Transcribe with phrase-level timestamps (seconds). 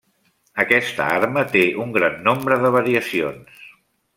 [0.63, 3.65] Aquesta arma té un gran nombre de variacions.